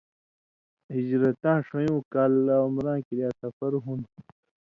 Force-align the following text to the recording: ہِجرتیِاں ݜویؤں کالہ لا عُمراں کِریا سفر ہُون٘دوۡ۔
ہِجرتیِاں 0.93 1.57
ݜویؤں 1.67 2.01
کالہ 2.11 2.39
لا 2.45 2.55
عُمراں 2.65 2.99
کِریا 3.05 3.29
سفر 3.41 3.71
ہُون٘دوۡ۔ 3.83 4.21